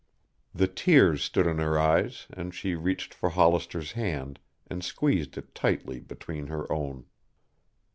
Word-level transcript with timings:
The 0.51 0.65
tears 0.67 1.21
stood 1.23 1.45
in 1.45 1.59
her 1.59 1.77
eyes 1.77 2.25
and 2.33 2.55
she 2.55 2.73
reached 2.73 3.13
for 3.13 3.29
Hollister's 3.29 3.91
hand, 3.91 4.39
and 4.65 4.83
squeezed 4.83 5.37
it 5.37 5.53
tightly 5.53 5.99
between 5.99 6.47
her 6.47 6.65
own. 6.73 7.05